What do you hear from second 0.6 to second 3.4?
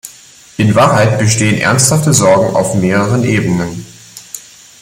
Wahrheit bestehen ernsthafte Sorgen auf mehreren